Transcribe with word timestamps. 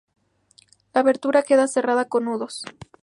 La 0.95 1.01
abertura 1.01 1.43
quedaba 1.43 1.67
cerrada 1.67 2.05
con 2.05 2.25
nudos. 2.25 2.63